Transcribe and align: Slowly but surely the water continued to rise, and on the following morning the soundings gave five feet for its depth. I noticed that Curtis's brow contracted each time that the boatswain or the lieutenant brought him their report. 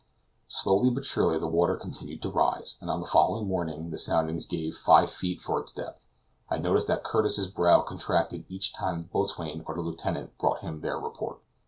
Slowly 0.47 0.89
but 0.89 1.05
surely 1.05 1.37
the 1.37 1.45
water 1.47 1.75
continued 1.75 2.23
to 2.23 2.31
rise, 2.31 2.75
and 2.81 2.89
on 2.89 3.01
the 3.01 3.05
following 3.05 3.47
morning 3.47 3.91
the 3.91 3.99
soundings 3.99 4.47
gave 4.47 4.75
five 4.75 5.11
feet 5.11 5.39
for 5.41 5.59
its 5.59 5.73
depth. 5.73 6.09
I 6.49 6.57
noticed 6.57 6.87
that 6.87 7.03
Curtis's 7.03 7.49
brow 7.51 7.81
contracted 7.83 8.45
each 8.49 8.73
time 8.73 8.97
that 8.97 9.03
the 9.03 9.09
boatswain 9.09 9.63
or 9.67 9.75
the 9.75 9.81
lieutenant 9.81 10.35
brought 10.39 10.61
him 10.61 10.81
their 10.81 10.99
report. 10.99 11.37